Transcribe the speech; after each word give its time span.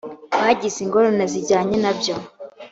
bagize 0.41 0.77
ingorane 0.81 1.25
zijyanye 1.31 1.75
na 1.83 1.91
byo 1.97 2.15